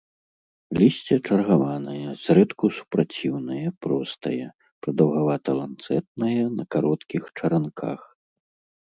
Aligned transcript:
Лісце 0.77 1.15
чаргаванае, 1.27 2.07
зрэдку 2.23 2.65
супраціўнае, 2.79 3.67
простае, 3.87 4.45
прадаўгавата-ланцэтнае, 4.87 6.35
на 6.59 6.63
кароткіх 6.75 7.21
чаранках. 7.39 7.99